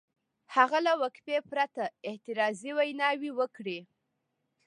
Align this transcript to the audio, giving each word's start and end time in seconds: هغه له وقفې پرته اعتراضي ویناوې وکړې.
هغه 0.55 0.79
له 0.85 0.93
وقفې 1.01 1.37
پرته 1.51 1.83
اعتراضي 2.09 2.71
ویناوې 2.77 3.31
وکړې. 3.39 3.79